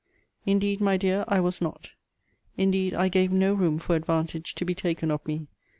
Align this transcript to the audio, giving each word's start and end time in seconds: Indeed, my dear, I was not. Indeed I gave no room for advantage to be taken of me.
Indeed, 0.47 0.81
my 0.81 0.97
dear, 0.97 1.25
I 1.27 1.39
was 1.39 1.61
not. 1.61 1.91
Indeed 2.57 2.95
I 2.95 3.07
gave 3.07 3.31
no 3.31 3.53
room 3.53 3.77
for 3.77 3.95
advantage 3.95 4.55
to 4.55 4.65
be 4.65 4.73
taken 4.73 5.11
of 5.11 5.23
me. 5.27 5.45